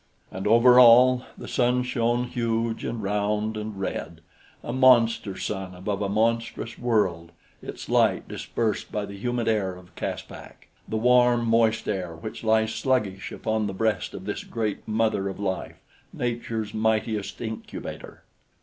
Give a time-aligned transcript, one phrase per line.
[0.31, 4.21] And over all the sun shone huge and round and red,
[4.63, 7.31] a monster sun above a monstrous world,
[7.61, 12.73] its light dispersed by the humid air of Caspak the warm, moist air which lies
[12.73, 15.77] sluggish upon the breast of this great mother of life,
[16.11, 18.23] Nature's mightiest incubator.